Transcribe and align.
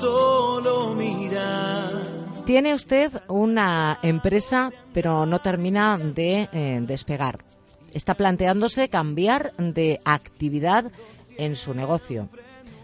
solo 0.00 0.94
mirar. 0.94 1.92
Tiene 2.44 2.74
usted 2.74 3.12
una 3.28 3.98
empresa, 4.02 4.70
pero 4.92 5.26
no 5.26 5.40
termina 5.40 5.98
de 5.98 6.48
eh, 6.52 6.78
despegar. 6.82 7.44
Está 7.92 8.14
planteándose 8.14 8.88
cambiar 8.88 9.52
de 9.56 10.00
actividad 10.04 10.92
en 11.38 11.56
su 11.56 11.74
negocio. 11.74 12.28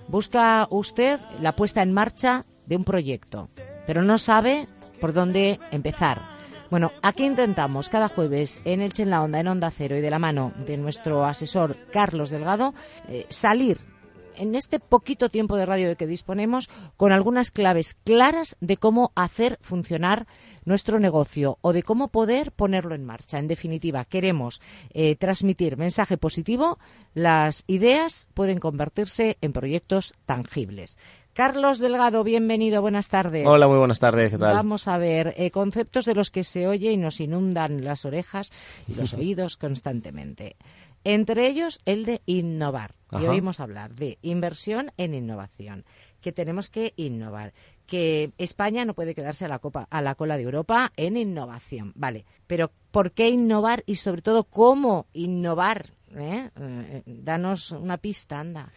Busca 0.08 0.66
usted 0.70 1.20
la 1.40 1.54
puesta 1.54 1.82
en 1.82 1.92
marcha 1.92 2.44
de 2.66 2.76
un 2.76 2.84
proyecto, 2.84 3.48
pero 3.86 4.02
no 4.02 4.18
sabe 4.18 4.66
por 5.00 5.12
dónde 5.12 5.60
empezar. 5.70 6.32
Bueno, 6.70 6.90
aquí 7.02 7.24
intentamos 7.24 7.88
cada 7.88 8.08
jueves 8.08 8.60
en 8.64 8.80
el 8.80 8.92
en 8.96 9.10
la 9.10 9.22
Onda, 9.22 9.40
en 9.40 9.48
Onda 9.48 9.70
Cero 9.70 9.96
y 9.96 10.00
de 10.00 10.10
la 10.10 10.18
mano 10.18 10.52
de 10.66 10.76
nuestro 10.78 11.24
asesor 11.24 11.76
Carlos 11.92 12.30
Delgado, 12.30 12.74
eh, 13.08 13.26
salir 13.28 13.91
en 14.36 14.54
este 14.54 14.80
poquito 14.80 15.28
tiempo 15.28 15.56
de 15.56 15.66
radio 15.66 15.88
de 15.88 15.96
que 15.96 16.06
disponemos 16.06 16.68
con 16.96 17.12
algunas 17.12 17.50
claves 17.50 17.94
claras 18.04 18.56
de 18.60 18.76
cómo 18.76 19.12
hacer 19.14 19.58
funcionar 19.60 20.26
nuestro 20.64 21.00
negocio 21.00 21.58
o 21.60 21.72
de 21.72 21.82
cómo 21.82 22.08
poder 22.08 22.52
ponerlo 22.52 22.94
en 22.94 23.04
marcha. 23.04 23.38
En 23.38 23.48
definitiva, 23.48 24.04
queremos 24.04 24.60
eh, 24.92 25.16
transmitir 25.16 25.76
mensaje 25.76 26.16
positivo. 26.16 26.78
Las 27.14 27.64
ideas 27.66 28.28
pueden 28.34 28.58
convertirse 28.58 29.38
en 29.40 29.52
proyectos 29.52 30.14
tangibles. 30.26 30.98
Carlos 31.34 31.78
Delgado, 31.78 32.24
bienvenido, 32.24 32.82
buenas 32.82 33.08
tardes. 33.08 33.46
Hola, 33.46 33.66
muy 33.66 33.78
buenas 33.78 33.98
tardes, 33.98 34.30
¿qué 34.30 34.36
tal? 34.36 34.52
Vamos 34.52 34.86
a 34.86 34.98
ver, 34.98 35.32
eh, 35.38 35.50
conceptos 35.50 36.04
de 36.04 36.14
los 36.14 36.30
que 36.30 36.44
se 36.44 36.68
oye 36.68 36.92
y 36.92 36.98
nos 36.98 37.20
inundan 37.20 37.82
las 37.82 38.04
orejas 38.04 38.52
y 38.86 38.94
los 38.94 39.14
oídos 39.14 39.56
constantemente. 39.56 40.56
Entre 41.04 41.46
ellos, 41.46 41.80
el 41.84 42.04
de 42.04 42.22
innovar. 42.26 42.94
Y 43.12 43.26
oímos 43.26 43.60
hablar 43.60 43.94
de 43.94 44.18
inversión 44.22 44.90
en 44.96 45.12
innovación, 45.12 45.84
que 46.22 46.32
tenemos 46.32 46.70
que 46.70 46.94
innovar, 46.96 47.52
que 47.86 48.32
España 48.38 48.86
no 48.86 48.94
puede 48.94 49.14
quedarse 49.14 49.44
a 49.44 49.48
la, 49.48 49.58
copa, 49.58 49.86
a 49.90 50.00
la 50.00 50.14
cola 50.14 50.38
de 50.38 50.44
Europa 50.44 50.92
en 50.96 51.18
innovación. 51.18 51.92
Vale, 51.94 52.24
pero 52.46 52.70
¿por 52.90 53.12
qué 53.12 53.28
innovar 53.28 53.82
y 53.86 53.96
sobre 53.96 54.22
todo 54.22 54.44
cómo 54.44 55.08
innovar? 55.12 55.90
¿Eh? 56.16 56.50
Eh, 56.58 57.02
danos 57.06 57.70
una 57.70 57.98
pista, 57.98 58.40
anda. 58.40 58.70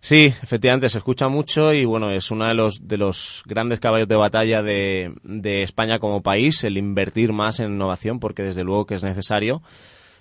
Sí, 0.00 0.24
efectivamente, 0.42 0.88
se 0.88 0.98
escucha 0.98 1.28
mucho 1.28 1.72
y 1.72 1.84
bueno, 1.84 2.10
es 2.10 2.30
uno 2.30 2.46
de 2.46 2.54
los, 2.54 2.86
de 2.88 2.96
los 2.96 3.42
grandes 3.46 3.78
caballos 3.78 4.08
de 4.08 4.16
batalla 4.16 4.62
de, 4.62 5.14
de 5.22 5.62
España 5.62 5.98
como 5.98 6.22
país, 6.22 6.64
el 6.64 6.76
invertir 6.76 7.32
más 7.32 7.60
en 7.60 7.74
innovación, 7.74 8.20
porque 8.20 8.42
desde 8.42 8.64
luego 8.64 8.86
que 8.86 8.94
es 8.94 9.02
necesario. 9.02 9.62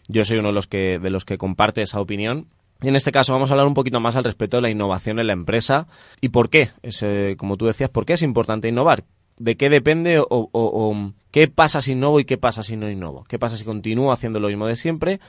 Yo 0.08 0.24
soy 0.24 0.38
uno 0.38 0.50
de 0.50 0.54
los 0.54 0.68
que, 0.68 1.00
de 1.00 1.10
los 1.10 1.26
que 1.26 1.38
comparte 1.38 1.82
esa 1.82 2.00
opinión. 2.00 2.48
Y 2.82 2.88
en 2.88 2.96
este 2.96 3.12
caso 3.12 3.34
vamos 3.34 3.52
a 3.52 3.54
hablar 3.54 3.68
un 3.68 3.74
poquito 3.74 4.00
más 4.00 4.16
al 4.16 4.24
respecto 4.24 4.58
de 4.58 4.64
la 4.64 4.70
innovación 4.70 5.20
en 5.20 5.28
la 5.28 5.34
empresa 5.34 5.88
y 6.20 6.30
por 6.30 6.50
qué, 6.50 6.70
es, 6.82 7.06
como 7.38 7.56
tú 7.56 7.68
decías, 7.68 7.90
por 7.92 8.06
qué 8.06 8.14
es 8.14 8.24
importante 8.24 8.68
innovar. 8.68 9.03
¿De 9.38 9.56
qué 9.56 9.70
depende 9.70 10.20
o, 10.20 10.25
o, 10.30 10.50
o, 10.52 11.14
qué 11.31 11.48
pasa 11.48 11.81
si 11.81 11.94
innovo 11.94 12.20
y 12.20 12.25
qué 12.25 12.38
pasa 12.38 12.64
si 12.64 12.75
no 12.78 12.90
innovo? 12.90 13.24
¿Qué 13.28 13.40
pasa 13.40 13.56
si 13.56 13.66
continúo 13.66 14.12
haciendo 14.12 14.40
lo 14.40 14.48
mismo 14.48 14.68
de 14.68 14.75
siempre 14.75 15.20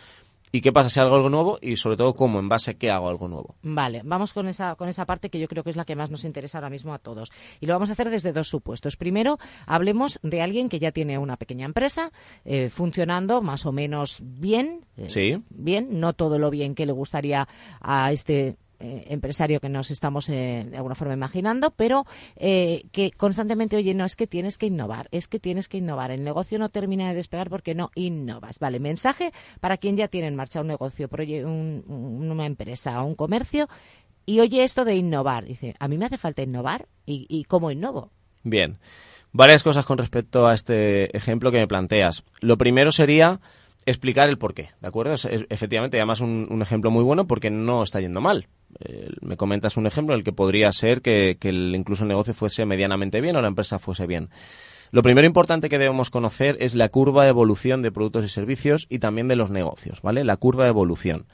y 0.53 0.61
qué 0.61 0.73
pasa 0.73 0.91
si 0.91 1.01
hago 1.01 1.17
algo 1.17 1.31
nuevo 1.31 1.59
y 1.61 1.77
sobre 1.77 1.97
todo 1.97 2.15
cómo, 2.15 2.39
en 2.39 2.49
base 2.49 2.73
a 2.73 2.75
qué 2.75 2.91
hago 2.91 3.09
algo 3.09 3.27
nuevo. 3.27 3.57
Vale, 3.63 4.03
vamos 4.05 4.35
con 4.35 4.47
esa, 4.49 4.75
con 4.75 4.89
esa 4.89 5.07
parte 5.07 5.31
que 5.31 5.41
yo 5.41 5.49
creo 5.49 5.65
que 5.65 5.71
es 5.71 5.77
la 5.77 5.87
que 5.87 5.97
más 5.97 6.11
nos 6.11 6.25
interesa 6.25 6.59
ahora 6.59 6.71
mismo 6.71 6.93
a 6.93 6.99
todos. 6.99 7.33
Y 7.61 7.67
lo 7.67 7.73
vamos 7.73 7.89
a 7.89 7.93
hacer 7.93 8.11
desde 8.11 8.33
dos 8.33 8.49
supuestos. 8.49 8.97
Primero, 8.97 9.39
hablemos 9.67 10.21
de 10.23 10.43
alguien 10.43 10.69
que 10.69 10.79
ya 10.79 10.93
tiene 10.93 11.19
una 11.19 11.39
pequeña 11.39 11.65
empresa 11.65 12.13
eh, 12.45 12.69
funcionando 12.69 13.41
más 13.41 13.65
o 13.65 13.73
menos 13.73 14.19
bien. 14.23 14.85
Eh, 14.99 15.09
sí. 15.09 15.43
Bien, 15.49 16.01
no 16.01 16.13
todo 16.13 16.39
lo 16.39 16.51
bien 16.51 16.75
que 16.75 16.85
le 16.85 16.93
gustaría 16.93 17.49
a 17.81 18.13
este 18.13 18.57
eh, 18.83 19.05
empresario 19.11 19.61
que 19.61 19.69
nos 19.69 19.93
estamos 19.93 20.29
eh, 20.29 20.67
de 20.69 20.77
alguna 20.77 20.97
forma 20.97 21.15
imaginando, 21.15 21.71
pero 21.71 22.05
eh, 22.35 22.83
que 22.91 23.13
constantemente, 23.13 23.77
oye, 23.77 23.95
no, 23.95 24.05
es 24.05 24.17
que 24.17 24.27
tienes 24.27 24.59
que 24.59 24.67
innovar, 24.67 25.09
es 25.13 25.29
que 25.29 25.39
tienes 25.39 25.69
que 25.69 25.79
innovar. 25.79 26.11
El 26.11 26.25
negocio 26.25 26.59
no 26.59 26.69
termina 26.69 27.09
de 27.09 27.15
despegar 27.15 27.49
porque 27.49 27.77
no 27.77 27.91
innovas. 27.95 28.59
Vale, 28.59 28.81
mensaje 28.81 29.33
para 29.61 29.77
quien 29.77 29.97
ya 29.97 30.09
tiene 30.09 30.27
en 30.27 30.35
marcha 30.35 30.61
un 30.61 30.67
negocio, 30.67 31.09
un, 31.47 31.85
una 31.87 32.45
empresa 32.45 33.01
o 33.01 33.07
un 33.07 33.15
comercio 33.15 33.69
y 34.27 34.41
oye 34.41 34.65
esto 34.65 34.85
de 34.85 34.97
innovar. 34.97 35.45
Dice, 35.45 35.77
a 35.79 35.87
mí 35.87 35.97
me 35.97 36.07
hace 36.07 36.19
falta 36.19 36.43
innovar 36.43 36.89
y, 37.07 37.27
y 37.29 37.45
¿cómo 37.45 37.71
innovo? 37.71 38.11
Bien. 38.43 38.79
Varias 39.31 39.63
cosas 39.63 39.87
con 39.87 39.97
respecto 39.97 40.49
a 40.49 40.55
este 40.55 41.17
ejemplo 41.17 41.53
que 41.53 41.59
me 41.59 41.69
planteas. 41.69 42.25
Lo 42.41 42.59
primero 42.59 42.91
sería 42.91 43.41
explicar 43.87 44.29
el 44.29 44.39
porqué, 44.39 44.71
¿de 44.81 44.89
acuerdo? 44.89 45.15
Es, 45.15 45.27
efectivamente, 45.27 45.99
además 45.99 46.21
un, 46.21 46.61
ejemplo 46.63 46.91
muy 46.91 47.05
bueno 47.05 47.27
porque 47.27 47.51
no 47.51 47.83
está 47.83 48.01
yendo 48.01 48.21
mal. 48.21 48.47
Me 49.21 49.37
comentas 49.37 49.77
un 49.77 49.87
ejemplo 49.87 50.15
en 50.15 50.21
el 50.21 50.25
que 50.25 50.33
podría 50.33 50.73
ser 50.73 51.03
que, 51.03 51.37
que 51.39 51.51
el, 51.51 51.75
incluso 51.75 52.05
el 52.05 52.09
negocio 52.09 52.35
fuese 52.35 52.65
medianamente 52.65 53.21
bien 53.21 53.37
o 53.37 53.43
la 53.43 53.49
empresa 53.49 53.79
fuese 53.79 54.07
bien. 54.07 54.31
Lo 54.93 55.03
primero 55.03 55.27
importante 55.27 55.71
que 55.71 55.79
debemos 55.79 56.11
conocer 56.11 56.59
es 56.61 56.75
la 56.75 56.91
curva 56.91 57.25
de 57.25 57.31
evolución 57.31 57.81
de 57.81 57.91
productos 57.91 58.27
y 58.27 58.29
servicios 58.29 58.87
y 58.91 58.99
también 58.99 59.27
de 59.27 59.37
los 59.37 59.51
negocios, 59.51 60.03
¿vale? 60.03 60.23
La 60.23 60.37
curva 60.37 60.65
de 60.65 60.71
evolución. 60.71 61.25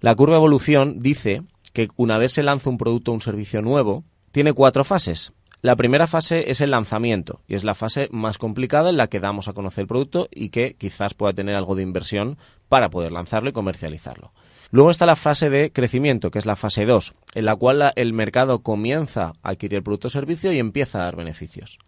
La 0.00 0.16
curva 0.16 0.34
de 0.34 0.38
evolución 0.38 1.00
dice 1.00 1.42
que 1.72 1.88
una 1.96 2.18
vez 2.18 2.32
se 2.32 2.42
lanza 2.42 2.70
un 2.70 2.76
producto 2.76 3.12
o 3.12 3.14
un 3.14 3.20
servicio 3.20 3.62
nuevo, 3.62 4.02
tiene 4.32 4.52
cuatro 4.52 4.82
fases. 4.82 5.32
La 5.60 5.74
primera 5.74 6.06
fase 6.06 6.50
es 6.52 6.60
el 6.60 6.70
lanzamiento 6.70 7.40
y 7.48 7.56
es 7.56 7.64
la 7.64 7.74
fase 7.74 8.06
más 8.12 8.38
complicada 8.38 8.90
en 8.90 8.96
la 8.96 9.08
que 9.08 9.18
damos 9.18 9.48
a 9.48 9.54
conocer 9.54 9.82
el 9.82 9.88
producto 9.88 10.28
y 10.30 10.50
que 10.50 10.74
quizás 10.74 11.14
pueda 11.14 11.32
tener 11.32 11.56
algo 11.56 11.74
de 11.74 11.82
inversión 11.82 12.38
para 12.68 12.90
poder 12.90 13.10
lanzarlo 13.10 13.50
y 13.50 13.52
comercializarlo. 13.52 14.32
Luego 14.70 14.90
está 14.90 15.04
la 15.04 15.16
fase 15.16 15.50
de 15.50 15.72
crecimiento, 15.72 16.30
que 16.30 16.38
es 16.38 16.46
la 16.46 16.54
fase 16.54 16.84
2, 16.84 17.14
en 17.34 17.44
la 17.44 17.56
cual 17.56 17.92
el 17.96 18.12
mercado 18.12 18.60
comienza 18.60 19.32
a 19.42 19.50
adquirir 19.50 19.78
el 19.78 19.82
producto 19.82 20.06
o 20.08 20.10
servicio 20.10 20.52
y 20.52 20.58
empieza 20.60 21.00
a 21.00 21.04
dar 21.04 21.16
beneficios. 21.16 21.78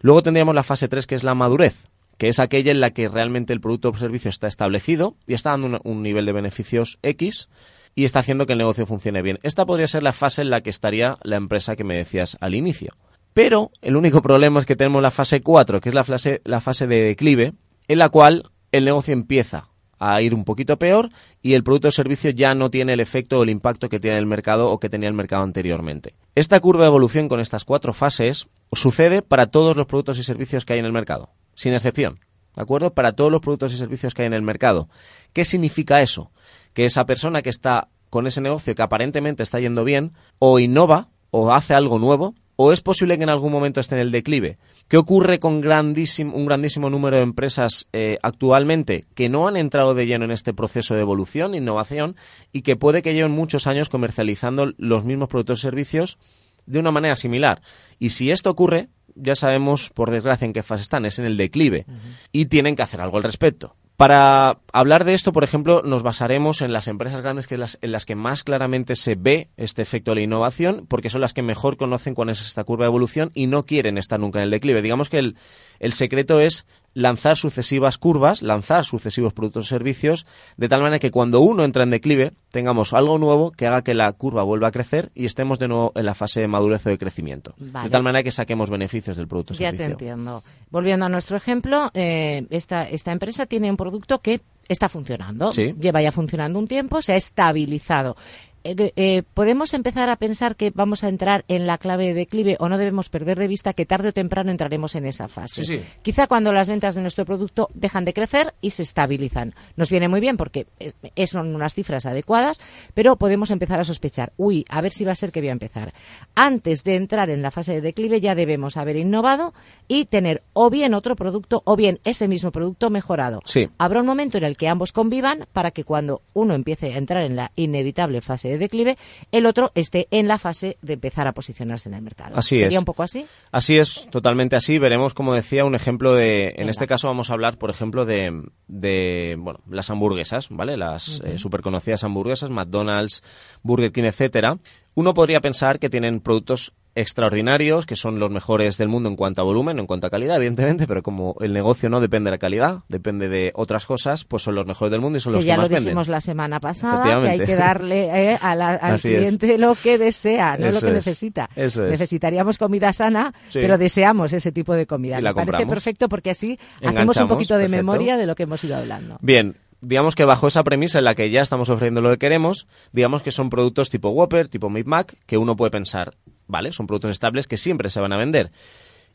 Luego 0.00 0.22
tendríamos 0.22 0.54
la 0.54 0.62
fase 0.62 0.86
3, 0.86 1.06
que 1.08 1.16
es 1.16 1.24
la 1.24 1.34
madurez, 1.34 1.88
que 2.18 2.28
es 2.28 2.38
aquella 2.38 2.70
en 2.70 2.80
la 2.80 2.90
que 2.90 3.08
realmente 3.08 3.52
el 3.52 3.60
producto 3.60 3.88
o 3.88 3.96
servicio 3.96 4.28
está 4.28 4.46
establecido 4.46 5.16
y 5.26 5.34
está 5.34 5.50
dando 5.50 5.80
un 5.82 6.02
nivel 6.02 6.24
de 6.24 6.32
beneficios 6.32 7.00
X 7.02 7.48
y 7.94 8.04
está 8.04 8.20
haciendo 8.20 8.46
que 8.46 8.52
el 8.52 8.58
negocio 8.58 8.86
funcione 8.86 9.22
bien. 9.22 9.38
Esta 9.42 9.66
podría 9.66 9.86
ser 9.86 10.02
la 10.02 10.12
fase 10.12 10.42
en 10.42 10.50
la 10.50 10.60
que 10.60 10.70
estaría 10.70 11.18
la 11.22 11.36
empresa 11.36 11.76
que 11.76 11.84
me 11.84 11.96
decías 11.96 12.36
al 12.40 12.54
inicio. 12.54 12.94
Pero 13.34 13.70
el 13.80 13.96
único 13.96 14.22
problema 14.22 14.60
es 14.60 14.66
que 14.66 14.76
tenemos 14.76 15.02
la 15.02 15.10
fase 15.10 15.40
4, 15.40 15.80
que 15.80 15.88
es 15.88 15.94
la 15.94 16.04
fase, 16.04 16.42
la 16.44 16.60
fase 16.60 16.86
de 16.86 17.02
declive, 17.02 17.54
en 17.88 17.98
la 17.98 18.08
cual 18.08 18.50
el 18.72 18.84
negocio 18.84 19.12
empieza 19.12 19.68
a 19.98 20.20
ir 20.20 20.34
un 20.34 20.44
poquito 20.44 20.78
peor 20.78 21.10
y 21.42 21.54
el 21.54 21.62
producto 21.62 21.88
o 21.88 21.90
servicio 21.92 22.30
ya 22.30 22.56
no 22.56 22.70
tiene 22.70 22.94
el 22.94 23.00
efecto 23.00 23.38
o 23.38 23.42
el 23.44 23.50
impacto 23.50 23.88
que 23.88 24.00
tiene 24.00 24.18
el 24.18 24.26
mercado 24.26 24.68
o 24.68 24.80
que 24.80 24.88
tenía 24.88 25.08
el 25.08 25.14
mercado 25.14 25.44
anteriormente. 25.44 26.16
Esta 26.34 26.58
curva 26.58 26.82
de 26.82 26.88
evolución 26.88 27.28
con 27.28 27.38
estas 27.38 27.64
cuatro 27.64 27.92
fases 27.92 28.48
sucede 28.72 29.22
para 29.22 29.46
todos 29.46 29.76
los 29.76 29.86
productos 29.86 30.18
y 30.18 30.24
servicios 30.24 30.64
que 30.64 30.72
hay 30.72 30.80
en 30.80 30.86
el 30.86 30.92
mercado, 30.92 31.30
sin 31.54 31.72
excepción. 31.72 32.18
¿De 32.56 32.62
acuerdo? 32.62 32.92
Para 32.92 33.12
todos 33.12 33.30
los 33.30 33.40
productos 33.40 33.72
y 33.72 33.76
servicios 33.76 34.12
que 34.12 34.22
hay 34.22 34.26
en 34.26 34.34
el 34.34 34.42
mercado. 34.42 34.88
¿Qué 35.32 35.44
significa 35.44 36.02
eso? 36.02 36.32
Que 36.74 36.84
esa 36.84 37.06
persona 37.06 37.40
que 37.40 37.50
está 37.50 37.88
con 38.12 38.26
ese 38.26 38.42
negocio 38.42 38.74
que 38.74 38.82
aparentemente 38.82 39.42
está 39.42 39.58
yendo 39.58 39.84
bien, 39.84 40.12
o 40.38 40.58
innova, 40.58 41.08
o 41.30 41.50
hace 41.50 41.72
algo 41.72 41.98
nuevo, 41.98 42.34
o 42.56 42.70
es 42.70 42.82
posible 42.82 43.16
que 43.16 43.22
en 43.22 43.30
algún 43.30 43.50
momento 43.50 43.80
esté 43.80 43.94
en 43.94 44.02
el 44.02 44.10
declive. 44.10 44.58
¿Qué 44.86 44.98
ocurre 44.98 45.38
con 45.38 45.62
grandísimo, 45.62 46.36
un 46.36 46.44
grandísimo 46.44 46.90
número 46.90 47.16
de 47.16 47.22
empresas 47.22 47.88
eh, 47.94 48.18
actualmente 48.22 49.06
que 49.14 49.30
no 49.30 49.48
han 49.48 49.56
entrado 49.56 49.94
de 49.94 50.04
lleno 50.04 50.26
en 50.26 50.30
este 50.30 50.52
proceso 50.52 50.94
de 50.94 51.00
evolución, 51.00 51.54
innovación, 51.54 52.16
y 52.52 52.60
que 52.60 52.76
puede 52.76 53.00
que 53.00 53.14
lleven 53.14 53.32
muchos 53.32 53.66
años 53.66 53.88
comercializando 53.88 54.74
los 54.76 55.04
mismos 55.06 55.30
productos 55.30 55.60
y 55.60 55.62
servicios 55.62 56.18
de 56.66 56.80
una 56.80 56.90
manera 56.90 57.16
similar? 57.16 57.62
Y 57.98 58.10
si 58.10 58.30
esto 58.30 58.50
ocurre, 58.50 58.90
ya 59.14 59.36
sabemos, 59.36 59.88
por 59.88 60.10
desgracia, 60.10 60.44
en 60.44 60.52
qué 60.52 60.62
fase 60.62 60.82
están, 60.82 61.06
es 61.06 61.18
en 61.18 61.24
el 61.24 61.38
declive, 61.38 61.86
uh 61.88 61.92
-huh. 61.92 62.16
y 62.30 62.44
tienen 62.44 62.76
que 62.76 62.82
hacer 62.82 63.00
algo 63.00 63.16
al 63.16 63.22
respecto. 63.22 63.74
Para 64.02 64.58
hablar 64.72 65.04
de 65.04 65.14
esto, 65.14 65.32
por 65.32 65.44
ejemplo, 65.44 65.82
nos 65.84 66.02
basaremos 66.02 66.60
en 66.60 66.72
las 66.72 66.88
empresas 66.88 67.20
grandes 67.20 67.46
que 67.46 67.56
las, 67.56 67.78
en 67.82 67.92
las 67.92 68.04
que 68.04 68.16
más 68.16 68.42
claramente 68.42 68.96
se 68.96 69.14
ve 69.14 69.46
este 69.56 69.80
efecto 69.80 70.10
de 70.10 70.16
la 70.16 70.22
innovación, 70.22 70.86
porque 70.88 71.08
son 71.08 71.20
las 71.20 71.32
que 71.32 71.42
mejor 71.42 71.76
conocen 71.76 72.12
cuál 72.12 72.28
es 72.30 72.40
esta 72.40 72.64
curva 72.64 72.84
de 72.84 72.88
evolución 72.88 73.30
y 73.32 73.46
no 73.46 73.62
quieren 73.62 73.98
estar 73.98 74.18
nunca 74.18 74.40
en 74.40 74.46
el 74.46 74.50
declive. 74.50 74.82
Digamos 74.82 75.08
que 75.08 75.20
el, 75.20 75.36
el 75.78 75.92
secreto 75.92 76.40
es 76.40 76.66
lanzar 76.94 77.36
sucesivas 77.36 77.98
curvas, 77.98 78.42
lanzar 78.42 78.84
sucesivos 78.84 79.32
productos 79.32 79.66
o 79.66 79.68
servicios, 79.68 80.26
de 80.56 80.68
tal 80.68 80.80
manera 80.80 80.98
que 80.98 81.10
cuando 81.10 81.40
uno 81.40 81.64
entra 81.64 81.84
en 81.84 81.90
declive 81.90 82.32
tengamos 82.50 82.92
algo 82.92 83.18
nuevo 83.18 83.50
que 83.50 83.66
haga 83.66 83.82
que 83.82 83.94
la 83.94 84.12
curva 84.12 84.42
vuelva 84.42 84.68
a 84.68 84.72
crecer 84.72 85.10
y 85.14 85.24
estemos 85.24 85.58
de 85.58 85.68
nuevo 85.68 85.92
en 85.94 86.06
la 86.06 86.14
fase 86.14 86.40
de 86.40 86.48
madurez 86.48 86.86
o 86.86 86.90
de 86.90 86.98
crecimiento. 86.98 87.54
De 87.58 87.90
tal 87.90 88.02
manera 88.02 88.22
que 88.22 88.30
saquemos 88.30 88.70
beneficios 88.70 89.16
del 89.16 89.26
producto 89.26 89.54
o 89.54 89.56
servicio. 89.56 89.78
Ya 89.78 89.86
te 89.86 89.92
entiendo. 89.92 90.42
Volviendo 90.70 91.06
a 91.06 91.08
nuestro 91.08 91.36
ejemplo, 91.36 91.90
eh, 91.94 92.46
esta, 92.50 92.88
esta 92.88 93.12
empresa 93.12 93.46
tiene 93.46 93.70
un 93.70 93.76
producto 93.76 94.20
que 94.20 94.40
está 94.68 94.88
funcionando. 94.88 95.50
Lleva 95.52 96.02
ya 96.02 96.12
funcionando 96.12 96.58
un 96.58 96.68
tiempo, 96.68 97.02
se 97.02 97.12
ha 97.12 97.16
estabilizado. 97.16 98.16
Eh, 98.64 98.92
eh, 98.96 99.22
podemos 99.34 99.74
empezar 99.74 100.08
a 100.08 100.16
pensar 100.16 100.56
que 100.56 100.70
vamos 100.74 101.04
a 101.04 101.08
entrar 101.08 101.44
en 101.48 101.66
la 101.66 101.78
clave 101.78 102.06
de 102.06 102.14
declive 102.14 102.56
o 102.60 102.68
no 102.68 102.78
debemos 102.78 103.08
perder 103.08 103.38
de 103.38 103.48
vista 103.48 103.72
que 103.72 103.86
tarde 103.86 104.10
o 104.10 104.12
temprano 104.12 104.50
entraremos 104.50 104.94
en 104.94 105.06
esa 105.06 105.28
fase. 105.28 105.82
Quizá 106.02 106.26
cuando 106.26 106.52
las 106.52 106.68
ventas 106.68 106.94
de 106.94 107.02
nuestro 107.02 107.24
producto 107.24 107.68
dejan 107.74 108.04
de 108.04 108.14
crecer 108.14 108.54
y 108.60 108.70
se 108.70 108.82
estabilizan. 108.82 109.54
Nos 109.76 109.90
viene 109.90 110.08
muy 110.08 110.20
bien 110.20 110.36
porque 110.36 110.66
eh, 110.78 111.26
son 111.26 111.54
unas 111.54 111.74
cifras 111.74 112.06
adecuadas, 112.06 112.60
pero 112.94 113.16
podemos 113.16 113.50
empezar 113.50 113.80
a 113.80 113.84
sospechar, 113.84 114.32
uy, 114.36 114.64
a 114.68 114.80
ver 114.80 114.92
si 114.92 115.04
va 115.04 115.12
a 115.12 115.16
ser 115.16 115.32
que 115.32 115.40
voy 115.40 115.48
a 115.48 115.52
empezar. 115.52 115.92
Antes 116.34 116.84
de 116.84 116.96
entrar 116.96 117.30
en 117.30 117.42
la 117.42 117.50
fase 117.50 117.72
de 117.72 117.80
declive 117.80 118.20
ya 118.20 118.34
debemos 118.34 118.76
haber 118.76 118.96
innovado 118.96 119.54
y 119.88 120.04
tener 120.04 120.42
o 120.52 120.70
bien 120.70 120.94
otro 120.94 121.16
producto 121.16 121.62
o 121.64 121.76
bien 121.76 122.00
ese 122.04 122.28
mismo 122.28 122.52
producto 122.52 122.90
mejorado. 122.90 123.40
Habrá 123.78 124.00
un 124.00 124.06
momento 124.06 124.38
en 124.38 124.44
el 124.44 124.56
que 124.56 124.68
ambos 124.68 124.92
convivan 124.92 125.46
para 125.52 125.70
que 125.70 125.84
cuando 125.84 126.22
uno 126.32 126.54
empiece 126.54 126.92
a 126.92 126.98
entrar 126.98 127.24
en 127.24 127.36
la 127.36 127.50
inevitable 127.56 128.20
fase 128.20 128.51
de 128.52 128.58
declive, 128.58 128.98
el 129.30 129.46
otro 129.46 129.72
esté 129.74 130.08
en 130.10 130.28
la 130.28 130.38
fase 130.38 130.78
de 130.82 130.94
empezar 130.94 131.26
a 131.26 131.32
posicionarse 131.32 131.88
en 131.88 131.94
el 131.94 132.02
mercado. 132.02 132.36
Así 132.36 132.58
¿Sería 132.58 132.78
un 132.78 132.84
poco 132.84 133.02
así? 133.02 133.26
Así 133.50 133.78
es, 133.78 134.08
totalmente 134.10 134.56
así. 134.56 134.78
Veremos, 134.78 135.14
como 135.14 135.34
decía, 135.34 135.64
un 135.64 135.74
ejemplo 135.74 136.14
de... 136.14 136.54
En 136.56 136.68
este 136.68 136.86
caso 136.86 137.08
vamos 137.08 137.30
a 137.30 137.34
hablar, 137.34 137.58
por 137.58 137.70
ejemplo, 137.70 138.04
de, 138.04 138.42
de 138.68 139.36
bueno, 139.38 139.60
las 139.68 139.90
hamburguesas, 139.90 140.48
¿vale? 140.50 140.76
Las 140.76 141.20
uh 141.20 141.38
super 141.38 141.62
conocidas 141.62 142.04
hamburguesas, 142.04 142.50
McDonald's, 142.50 143.22
Burger 143.62 143.90
King, 143.90 144.04
etcétera. 144.04 144.58
Uno 144.94 145.14
podría 145.14 145.40
pensar 145.40 145.78
que 145.78 145.88
tienen 145.88 146.20
productos 146.20 146.72
extraordinarios, 146.94 147.86
que 147.86 147.96
son 147.96 148.18
los 148.18 148.30
mejores 148.30 148.76
del 148.78 148.88
mundo 148.88 149.08
en 149.08 149.16
cuanto 149.16 149.40
a 149.40 149.44
volumen, 149.44 149.78
en 149.78 149.86
cuanto 149.86 150.06
a 150.06 150.10
calidad, 150.10 150.36
evidentemente, 150.36 150.86
pero 150.86 151.02
como 151.02 151.36
el 151.40 151.52
negocio 151.52 151.88
no 151.88 152.00
depende 152.00 152.28
de 152.28 152.32
la 152.32 152.38
calidad, 152.38 152.80
depende 152.88 153.28
de 153.28 153.52
otras 153.54 153.86
cosas, 153.86 154.24
pues 154.24 154.42
son 154.42 154.54
los 154.54 154.66
mejores 154.66 154.90
del 154.90 155.00
mundo 155.00 155.16
y 155.16 155.20
son 155.20 155.32
los 155.32 155.42
que, 155.42 155.46
ya 155.46 155.56
más 155.56 155.70
lo 155.70 155.80
dijimos 155.80 156.08
la 156.08 156.20
semana 156.20 156.60
pasada, 156.60 157.20
que 157.20 157.28
hay 157.28 157.40
que 157.40 157.56
darle 157.56 158.32
eh, 158.32 158.38
al 158.40 159.00
cliente 159.00 159.58
lo 159.58 159.74
que 159.74 159.98
desea, 159.98 160.56
no 160.56 160.70
lo 160.70 160.80
que 160.80 160.92
necesita. 160.92 161.48
Necesitaríamos 161.56 162.58
comida 162.58 162.92
sana, 162.92 163.32
pero 163.52 163.78
deseamos 163.78 164.32
ese 164.32 164.52
tipo 164.52 164.74
de 164.74 164.86
comida. 164.86 165.20
Me 165.20 165.34
parece 165.34 165.66
perfecto 165.66 166.08
porque 166.08 166.30
así 166.30 166.58
hacemos 166.82 167.16
un 167.16 167.28
poquito 167.28 167.56
de 167.56 167.68
memoria 167.68 168.16
de 168.16 168.26
lo 168.26 168.34
que 168.34 168.44
hemos 168.44 168.62
ido 168.64 168.76
hablando. 168.76 169.18
Bien, 169.20 169.56
digamos 169.80 170.14
que 170.14 170.24
bajo 170.24 170.46
esa 170.46 170.62
premisa 170.62 170.98
en 170.98 171.04
la 171.04 171.14
que 171.14 171.30
ya 171.30 171.40
estamos 171.40 171.68
ofreciendo 171.68 172.00
lo 172.00 172.10
que 172.10 172.18
queremos, 172.18 172.66
digamos 172.92 173.22
que 173.22 173.30
son 173.30 173.50
productos 173.50 173.90
tipo 173.90 174.10
Whopper, 174.10 174.48
tipo 174.48 174.70
Big 174.70 174.86
Mac, 174.86 175.16
que 175.26 175.36
uno 175.36 175.56
puede 175.56 175.70
pensar, 175.70 176.14
¿vale? 176.46 176.72
Son 176.72 176.86
productos 176.86 177.12
estables 177.12 177.46
que 177.46 177.56
siempre 177.56 177.88
se 177.88 178.00
van 178.00 178.12
a 178.12 178.18
vender. 178.18 178.52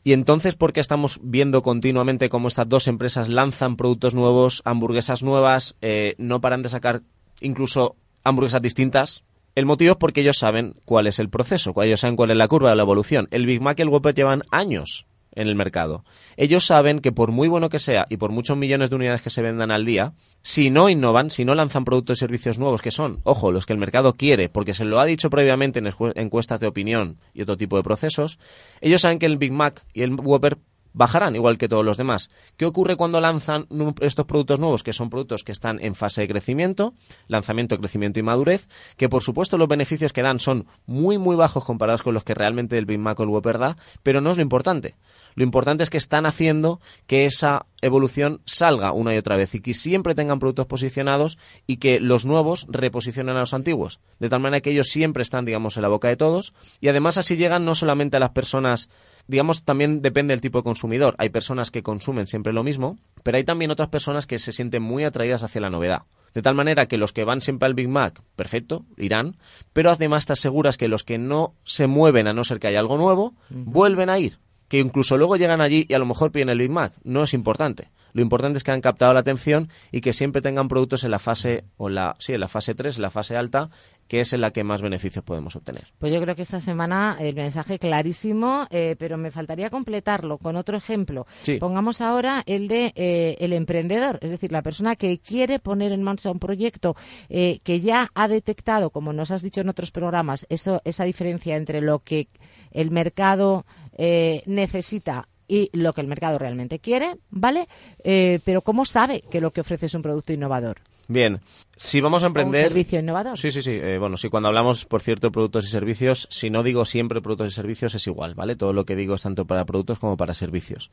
Y 0.04 0.12
entonces, 0.12 0.54
¿por 0.54 0.72
qué 0.72 0.80
estamos 0.80 1.20
viendo 1.22 1.62
continuamente 1.62 2.28
cómo 2.28 2.48
estas 2.48 2.68
dos 2.68 2.88
empresas 2.88 3.28
lanzan 3.28 3.76
productos 3.76 4.14
nuevos, 4.14 4.62
hamburguesas 4.64 5.22
nuevas, 5.22 5.76
eh, 5.82 6.14
no 6.18 6.40
paran 6.40 6.62
de 6.62 6.68
sacar 6.68 7.02
incluso 7.40 7.96
hamburguesas 8.24 8.62
distintas? 8.62 9.24
El 9.54 9.66
motivo 9.66 9.92
es 9.92 9.98
porque 9.98 10.20
ellos 10.20 10.38
saben 10.38 10.74
cuál 10.84 11.08
es 11.08 11.18
el 11.18 11.30
proceso, 11.30 11.74
ellos 11.82 12.00
saben 12.00 12.16
cuál 12.16 12.30
es 12.30 12.36
la 12.36 12.46
curva 12.46 12.70
de 12.70 12.76
la 12.76 12.82
evolución. 12.82 13.26
El 13.32 13.44
Big 13.44 13.60
Mac 13.60 13.78
y 13.78 13.82
el 13.82 13.88
Whopper 13.88 14.14
llevan 14.14 14.42
años 14.50 15.06
en 15.38 15.46
el 15.46 15.54
mercado. 15.54 16.04
Ellos 16.36 16.66
saben 16.66 16.98
que 16.98 17.12
por 17.12 17.30
muy 17.30 17.46
bueno 17.46 17.68
que 17.68 17.78
sea 17.78 18.06
y 18.10 18.16
por 18.16 18.32
muchos 18.32 18.56
millones 18.56 18.90
de 18.90 18.96
unidades 18.96 19.22
que 19.22 19.30
se 19.30 19.40
vendan 19.40 19.70
al 19.70 19.84
día, 19.84 20.12
si 20.42 20.68
no 20.68 20.88
innovan, 20.88 21.30
si 21.30 21.44
no 21.44 21.54
lanzan 21.54 21.84
productos 21.84 22.18
y 22.18 22.20
servicios 22.20 22.58
nuevos 22.58 22.82
que 22.82 22.90
son, 22.90 23.20
ojo, 23.22 23.52
los 23.52 23.64
que 23.64 23.72
el 23.72 23.78
mercado 23.78 24.14
quiere, 24.14 24.48
porque 24.48 24.74
se 24.74 24.84
lo 24.84 24.98
ha 24.98 25.04
dicho 25.04 25.30
previamente 25.30 25.78
en 25.78 25.92
encuestas 26.16 26.58
de 26.58 26.66
opinión 26.66 27.18
y 27.32 27.42
otro 27.42 27.56
tipo 27.56 27.76
de 27.76 27.84
procesos, 27.84 28.40
ellos 28.80 29.00
saben 29.00 29.20
que 29.20 29.26
el 29.26 29.38
Big 29.38 29.52
Mac 29.52 29.84
y 29.94 30.02
el 30.02 30.14
Whopper 30.14 30.58
bajarán 30.92 31.36
igual 31.36 31.58
que 31.58 31.68
todos 31.68 31.84
los 31.84 31.96
demás. 31.96 32.30
¿Qué 32.56 32.66
ocurre 32.66 32.96
cuando 32.96 33.20
lanzan 33.20 33.66
estos 34.00 34.26
productos 34.26 34.60
nuevos, 34.60 34.82
que 34.82 34.92
son 34.92 35.10
productos 35.10 35.44
que 35.44 35.52
están 35.52 35.78
en 35.80 35.94
fase 35.94 36.22
de 36.22 36.28
crecimiento, 36.28 36.94
lanzamiento, 37.26 37.78
crecimiento 37.78 38.20
y 38.20 38.22
madurez, 38.22 38.68
que 38.96 39.08
por 39.08 39.22
supuesto 39.22 39.58
los 39.58 39.68
beneficios 39.68 40.12
que 40.12 40.22
dan 40.22 40.40
son 40.40 40.66
muy 40.86 41.18
muy 41.18 41.36
bajos 41.36 41.64
comparados 41.64 42.02
con 42.02 42.14
los 42.14 42.24
que 42.24 42.34
realmente 42.34 42.78
el 42.78 42.86
Big 42.86 42.98
Mac 42.98 43.18
o 43.20 43.22
el 43.22 43.28
Whopper 43.28 43.58
da, 43.58 43.76
pero 44.02 44.20
no 44.20 44.30
es 44.30 44.36
lo 44.36 44.42
importante. 44.42 44.96
Lo 45.34 45.44
importante 45.44 45.84
es 45.84 45.90
que 45.90 45.98
están 45.98 46.26
haciendo 46.26 46.80
que 47.06 47.24
esa 47.24 47.66
evolución 47.80 48.40
salga 48.44 48.92
una 48.92 49.14
y 49.14 49.18
otra 49.18 49.36
vez 49.36 49.54
y 49.54 49.60
que 49.60 49.72
siempre 49.72 50.16
tengan 50.16 50.40
productos 50.40 50.66
posicionados 50.66 51.38
y 51.64 51.76
que 51.76 52.00
los 52.00 52.24
nuevos 52.24 52.66
reposicionen 52.68 53.36
a 53.36 53.40
los 53.40 53.54
antiguos. 53.54 54.00
De 54.18 54.28
tal 54.28 54.40
manera 54.40 54.60
que 54.60 54.70
ellos 54.70 54.88
siempre 54.88 55.22
están, 55.22 55.44
digamos, 55.44 55.76
en 55.76 55.82
la 55.82 55.88
boca 55.88 56.08
de 56.08 56.16
todos 56.16 56.54
y 56.80 56.88
además 56.88 57.18
así 57.18 57.36
llegan 57.36 57.64
no 57.64 57.76
solamente 57.76 58.16
a 58.16 58.20
las 58.20 58.30
personas 58.30 58.90
digamos, 59.28 59.64
también 59.64 60.02
depende 60.02 60.32
del 60.32 60.40
tipo 60.40 60.58
de 60.58 60.64
consumidor. 60.64 61.14
Hay 61.18 61.28
personas 61.28 61.70
que 61.70 61.82
consumen 61.82 62.26
siempre 62.26 62.52
lo 62.52 62.64
mismo, 62.64 62.98
pero 63.22 63.36
hay 63.36 63.44
también 63.44 63.70
otras 63.70 63.88
personas 63.88 64.26
que 64.26 64.38
se 64.38 64.52
sienten 64.52 64.82
muy 64.82 65.04
atraídas 65.04 65.44
hacia 65.44 65.60
la 65.60 65.70
novedad. 65.70 66.02
De 66.34 66.42
tal 66.42 66.54
manera 66.54 66.86
que 66.86 66.98
los 66.98 67.12
que 67.12 67.24
van 67.24 67.40
siempre 67.40 67.66
al 67.66 67.74
Big 67.74 67.88
Mac, 67.88 68.22
perfecto, 68.36 68.84
irán, 68.96 69.36
pero 69.72 69.90
además 69.90 70.26
te 70.26 70.32
aseguras 70.32 70.76
que 70.76 70.88
los 70.88 71.04
que 71.04 71.18
no 71.18 71.54
se 71.64 71.86
mueven 71.86 72.26
a 72.26 72.32
no 72.32 72.44
ser 72.44 72.58
que 72.58 72.66
haya 72.66 72.80
algo 72.80 72.98
nuevo, 72.98 73.34
vuelven 73.50 74.10
a 74.10 74.18
ir 74.18 74.38
que 74.68 74.78
incluso 74.78 75.16
luego 75.16 75.36
llegan 75.36 75.60
allí 75.60 75.86
y 75.88 75.94
a 75.94 75.98
lo 75.98 76.06
mejor 76.06 76.30
piden 76.30 76.50
el 76.50 76.58
Big 76.58 76.70
Mac. 76.70 76.92
No 77.02 77.22
es 77.22 77.34
importante. 77.34 77.90
Lo 78.12 78.22
importante 78.22 78.58
es 78.58 78.64
que 78.64 78.70
han 78.70 78.80
captado 78.80 79.12
la 79.14 79.20
atención 79.20 79.70
y 79.92 80.00
que 80.00 80.12
siempre 80.12 80.42
tengan 80.42 80.68
productos 80.68 81.04
en 81.04 81.10
la 81.10 81.18
fase, 81.18 81.64
o 81.76 81.88
la, 81.88 82.16
sí, 82.18 82.32
en 82.32 82.40
la 82.40 82.48
fase 82.48 82.74
3, 82.74 82.96
en 82.96 83.02
la 83.02 83.10
fase 83.10 83.36
alta, 83.36 83.70
que 84.08 84.20
es 84.20 84.32
en 84.32 84.40
la 84.40 84.52
que 84.52 84.64
más 84.64 84.80
beneficios 84.80 85.24
podemos 85.24 85.54
obtener. 85.54 85.92
Pues 85.98 86.12
yo 86.12 86.20
creo 86.20 86.34
que 86.34 86.42
esta 86.42 86.60
semana 86.60 87.16
el 87.20 87.34
mensaje 87.34 87.78
clarísimo, 87.78 88.66
eh, 88.70 88.96
pero 88.98 89.18
me 89.18 89.30
faltaría 89.30 89.70
completarlo 89.70 90.38
con 90.38 90.56
otro 90.56 90.76
ejemplo. 90.76 91.26
Pongamos 91.60 92.00
ahora 92.00 92.42
el 92.46 92.68
de 92.68 92.92
eh, 92.96 93.36
el 93.40 93.52
emprendedor, 93.52 94.18
es 94.22 94.30
decir, 94.30 94.50
la 94.50 94.62
persona 94.62 94.96
que 94.96 95.18
quiere 95.18 95.58
poner 95.58 95.92
en 95.92 96.02
marcha 96.02 96.30
un 96.30 96.38
proyecto 96.38 96.96
eh, 97.28 97.60
que 97.62 97.80
ya 97.80 98.10
ha 98.14 98.28
detectado, 98.28 98.90
como 98.90 99.12
nos 99.12 99.30
has 99.30 99.42
dicho 99.42 99.60
en 99.60 99.68
otros 99.68 99.90
programas, 99.90 100.46
eso, 100.48 100.80
esa 100.84 101.04
diferencia 101.04 101.56
entre 101.56 101.80
lo 101.80 102.00
que 102.00 102.28
el 102.70 102.90
mercado 102.90 103.66
eh, 103.96 104.42
necesita 104.46 105.28
y 105.48 105.70
lo 105.72 105.94
que 105.94 106.02
el 106.02 106.06
mercado 106.06 106.38
realmente 106.38 106.78
quiere, 106.78 107.16
¿vale? 107.30 107.66
Eh, 108.04 108.38
pero 108.44 108.60
¿cómo 108.60 108.84
sabe 108.84 109.22
que 109.30 109.40
lo 109.40 109.50
que 109.50 109.62
ofrece 109.62 109.86
es 109.86 109.94
un 109.94 110.02
producto 110.02 110.32
innovador? 110.32 110.82
Bien, 111.08 111.40
si 111.78 112.02
vamos 112.02 112.22
a 112.22 112.26
emprender... 112.26 112.64
¿Un 112.64 112.68
servicio 112.68 113.00
innovador? 113.00 113.38
Sí, 113.38 113.50
sí, 113.50 113.62
sí. 113.62 113.72
Eh, 113.72 113.96
bueno, 113.98 114.18
sí, 114.18 114.28
cuando 114.28 114.48
hablamos, 114.50 114.84
por 114.84 115.00
cierto, 115.00 115.28
de 115.28 115.32
productos 115.32 115.66
y 115.66 115.70
servicios, 115.70 116.28
si 116.30 116.50
no 116.50 116.62
digo 116.62 116.84
siempre 116.84 117.22
productos 117.22 117.50
y 117.50 117.54
servicios, 117.54 117.94
es 117.94 118.06
igual, 118.06 118.34
¿vale? 118.34 118.56
Todo 118.56 118.74
lo 118.74 118.84
que 118.84 118.94
digo 118.94 119.14
es 119.14 119.22
tanto 119.22 119.46
para 119.46 119.64
productos 119.64 119.98
como 119.98 120.18
para 120.18 120.34
servicios. 120.34 120.90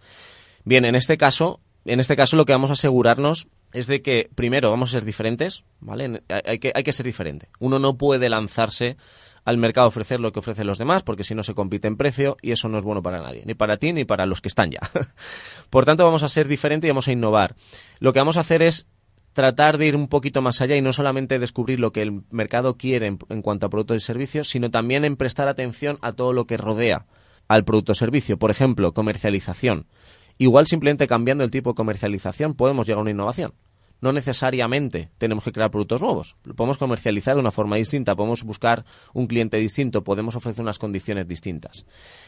Bien, 0.64 0.86
en 0.86 0.96
este 0.96 1.18
caso, 1.18 1.60
en 1.84 2.00
este 2.00 2.16
caso 2.16 2.38
lo 2.38 2.46
que 2.46 2.54
vamos 2.54 2.70
a 2.70 2.74
asegurarnos 2.74 3.48
es 3.74 3.88
de 3.88 4.02
que, 4.02 4.30
primero, 4.34 4.72
vamos 4.72 4.92
a 4.92 4.94
ser 4.94 5.06
diferentes, 5.06 5.66
¿vale? 5.82 6.24
Hay 6.46 6.60
que, 6.60 6.72
hay 6.74 6.84
que 6.84 6.94
ser 6.94 7.06
diferente. 7.06 7.50
Uno 7.60 7.78
no 7.78 7.98
puede 7.98 8.30
lanzarse 8.30 8.96
al 9.46 9.58
mercado 9.58 9.88
ofrecer 9.88 10.20
lo 10.20 10.32
que 10.32 10.40
ofrecen 10.40 10.68
los 10.68 10.80
demás, 10.80 11.04
porque 11.04 11.24
si 11.24 11.36
no 11.36 11.44
se 11.44 11.54
compite 11.54 11.88
en 11.88 11.98
precio 11.98 12.36
y 12.42 12.52
eso 12.52 12.68
no 12.68 12.80
es 12.80 12.84
bueno 12.84 13.02
para 13.04 13.22
nadie, 13.22 13.44
ni 13.46 13.54
para 13.54 13.78
ti 13.78 13.94
ni 13.94 14.04
para 14.04 14.25
los 14.25 14.42
que 14.42 14.50
están 14.50 14.72
ya. 14.72 14.80
Por 15.70 15.86
tanto, 15.86 16.04
vamos 16.04 16.24
a 16.24 16.30
ser 16.30 16.48
diferentes 16.48 16.88
y 16.88 16.92
vamos 16.92 17.08
a 17.08 17.12
innovar. 17.12 17.56
Lo 18.00 18.12
que 18.12 18.20
vamos 18.20 18.38
a 18.38 18.42
hacer 18.42 18.64
es 18.64 18.88
tratar 19.34 19.78
de 19.78 19.86
ir 19.86 19.96
un 19.96 20.08
poquito 20.08 20.42
más 20.42 20.62
allá 20.62 20.75
y 20.75 20.82
no 20.82 20.94
solamente 20.94 21.38
descubrir 21.38 21.80
lo 21.80 21.92
que 21.92 22.02
el 22.02 22.24
mercado 22.32 22.75
quiere 22.75 23.06
en, 23.06 23.42
cuanto 23.42 23.68
a 23.68 23.70
productos 23.70 23.98
y 23.98 24.06
servicios, 24.06 24.48
sino 24.48 24.72
también 24.72 25.06
en 25.06 25.16
prestar 25.16 25.48
atención 25.48 26.00
a 26.02 26.14
todo 26.14 26.34
lo 26.34 26.46
que 26.48 26.58
rodea 26.58 27.06
al 27.48 27.66
producto 27.66 27.92
o 27.92 27.96
servicio. 27.96 28.40
Por 28.40 28.50
ejemplo, 28.50 28.94
comercialización. 28.94 29.86
Igual 30.38 30.66
simplemente 30.66 31.08
cambiando 31.08 31.44
el 31.44 31.52
tipo 31.52 31.72
de 31.72 31.75
comercialización 31.75 32.56
podemos 32.56 32.88
llegar 32.88 33.00
a 33.00 33.02
una 33.04 33.12
innovación 33.12 33.54
no 34.02 34.12
necesariamente 34.12 35.10
tenemos 35.18 35.44
que 35.44 35.52
crear 35.52 35.72
productos 35.72 36.02
nuevos. 36.02 36.38
Lo 36.44 36.56
podemos 36.56 36.78
comercializar 36.78 37.36
de 37.36 37.42
una 37.42 37.52
forma 37.52 37.78
distinta, 37.78 38.16
podemos 38.16 38.44
buscar 38.44 38.86
un 39.14 39.28
cliente 39.28 39.58
distinto, 39.58 40.04
podemos 40.04 40.36
ofrecer 40.36 40.62
unas 40.62 40.80
condiciones 40.80 41.28
distintas. 41.28 41.86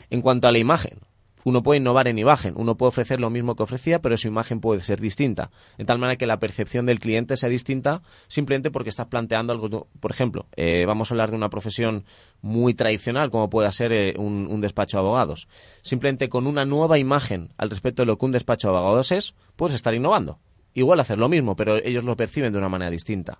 En 0.10 0.22
cuanto 0.22 0.48
a 0.48 0.52
la 0.52 0.60
imagen, 0.60 1.00
uno 1.48 1.64
puede 1.64 1.80
innovar 1.80 2.10
en 2.10 2.20
imagen, 2.20 2.56
uno 2.58 2.76
puede 2.76 2.90
ofrecer 2.90 3.22
lo 3.22 3.30
mismo 3.30 3.56
que 3.56 3.64
ofrecía, 3.64 4.02
pero 4.02 4.18
su 4.18 4.28
imagen 4.28 4.60
puede 4.60 4.82
ser 4.82 5.00
distinta, 5.00 5.50
de 5.78 5.86
tal 5.86 5.98
manera 5.98 6.18
que 6.18 6.26
la 6.26 6.40
percepción 6.40 6.86
del 6.86 7.00
cliente 7.00 7.38
sea 7.38 7.48
distinta 7.48 8.02
simplemente 8.28 8.70
porque 8.70 8.90
estás 8.90 9.08
planteando 9.08 9.54
algo. 9.54 9.88
Por 10.00 10.12
ejemplo, 10.12 10.48
eh, 10.58 10.86
vamos 10.86 11.10
a 11.10 11.14
hablar 11.14 11.30
de 11.30 11.38
una 11.38 11.50
profesión 11.50 12.04
muy 12.42 12.74
tradicional 12.74 13.30
como 13.30 13.50
puede 13.50 13.72
ser 13.72 13.94
eh, 13.94 14.14
un, 14.18 14.48
un, 14.52 14.60
despacho 14.60 14.98
de 14.98 15.04
abogados. 15.04 15.48
Simplemente 15.84 16.28
con 16.28 16.48
una 16.48 16.66
nueva 16.66 16.98
imagen 16.98 17.54
al 17.58 17.70
respecto 17.70 18.02
de 18.02 18.08
lo 18.08 18.18
que 18.18 18.26
un 18.26 18.34
despacho 18.34 18.68
de 18.68 18.78
abogados 18.78 19.14
es, 19.14 19.34
puedes 19.56 19.76
estar 19.76 19.94
innovando 19.94 20.40
igual 20.78 21.00
hacer 21.00 21.18
lo 21.18 21.28
mismo, 21.28 21.56
pero 21.56 21.78
ellos 21.84 22.04
lo 22.04 22.16
perciben 22.16 22.52
de 22.54 22.60
una 22.60 22.70
manera 22.70 22.92
distinta. 22.92 23.40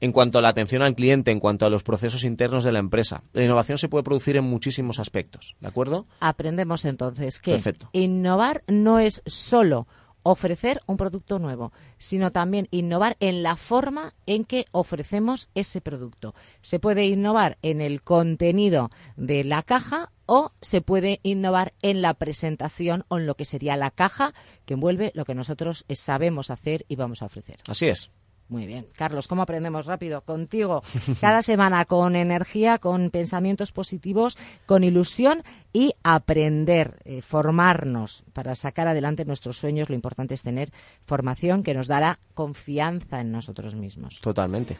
En 0.00 0.10
cuanto 0.10 0.38
a 0.38 0.42
la 0.42 0.48
atención 0.48 0.82
al 0.82 0.96
cliente, 0.96 1.30
en 1.30 1.38
cuanto 1.38 1.64
a 1.64 1.70
los 1.70 1.84
procesos 1.84 2.24
internos 2.24 2.64
de 2.64 2.72
la 2.72 2.80
empresa, 2.80 3.22
la 3.34 3.44
innovación 3.44 3.78
se 3.78 3.88
puede 3.88 4.02
producir 4.02 4.36
en 4.36 4.44
muchísimos 4.44 4.98
aspectos, 4.98 5.54
¿de 5.60 5.68
acuerdo? 5.68 6.06
Aprendemos 6.18 6.84
entonces 6.84 7.38
que 7.38 7.60
innovar 7.92 8.64
no 8.66 8.98
es 8.98 9.22
solo 9.26 9.86
ofrecer 10.22 10.80
un 10.86 10.96
producto 10.96 11.38
nuevo, 11.38 11.72
sino 11.98 12.30
también 12.30 12.68
innovar 12.70 13.16
en 13.20 13.42
la 13.42 13.56
forma 13.56 14.14
en 14.26 14.44
que 14.44 14.66
ofrecemos 14.72 15.48
ese 15.54 15.80
producto. 15.80 16.34
Se 16.60 16.78
puede 16.78 17.06
innovar 17.06 17.58
en 17.62 17.80
el 17.80 18.02
contenido 18.02 18.90
de 19.16 19.44
la 19.44 19.62
caja 19.62 20.10
o 20.26 20.52
se 20.60 20.80
puede 20.80 21.20
innovar 21.22 21.72
en 21.82 22.02
la 22.02 22.14
presentación 22.14 23.04
o 23.08 23.18
en 23.18 23.26
lo 23.26 23.34
que 23.34 23.44
sería 23.44 23.76
la 23.76 23.90
caja 23.90 24.34
que 24.64 24.74
envuelve 24.74 25.12
lo 25.14 25.24
que 25.24 25.34
nosotros 25.34 25.84
sabemos 25.88 26.50
hacer 26.50 26.84
y 26.88 26.96
vamos 26.96 27.22
a 27.22 27.26
ofrecer. 27.26 27.60
Así 27.68 27.88
es. 27.88 28.10
Muy 28.52 28.66
bien. 28.66 28.86
Carlos, 28.94 29.28
¿cómo 29.28 29.40
aprendemos 29.40 29.86
rápido? 29.86 30.20
Contigo. 30.26 30.82
Cada 31.22 31.40
semana 31.42 31.86
con 31.86 32.16
energía, 32.16 32.76
con 32.76 33.08
pensamientos 33.08 33.72
positivos, 33.72 34.36
con 34.66 34.84
ilusión 34.84 35.42
y 35.74 35.94
aprender, 36.02 36.98
eh, 37.04 37.22
formarnos 37.22 38.24
para 38.34 38.54
sacar 38.54 38.88
adelante 38.88 39.24
nuestros 39.24 39.56
sueños. 39.56 39.88
Lo 39.88 39.94
importante 39.94 40.34
es 40.34 40.42
tener 40.42 40.70
formación 41.06 41.62
que 41.62 41.72
nos 41.74 41.86
dará 41.88 42.18
confianza 42.34 43.20
en 43.20 43.32
nosotros 43.32 43.74
mismos. 43.74 44.20
Totalmente. 44.20 44.76